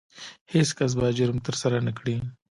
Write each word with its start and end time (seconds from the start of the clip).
هیڅ 0.53 0.69
کس 0.77 0.91
باید 0.99 1.17
جرم 1.19 1.37
ترسره 1.47 1.79
نه 1.87 1.91
کړي. 1.99 2.15